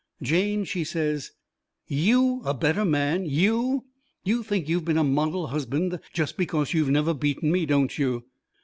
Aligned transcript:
Jane, 0.23 0.63
she 0.63 0.83
says: 0.83 1.31
"YOU 1.85 2.41
a 2.43 2.55
better 2.55 2.83
man? 2.83 3.23
YOU? 3.27 3.85
You 4.23 4.41
think 4.41 4.67
you've 4.67 4.83
been 4.85 4.97
a 4.97 5.03
model 5.03 5.49
husband 5.49 5.99
just 6.11 6.37
because 6.37 6.73
you've 6.73 6.89
never 6.89 7.13
beaten 7.13 7.51
me, 7.51 7.67
don't 7.67 7.95
you?" 7.95 8.25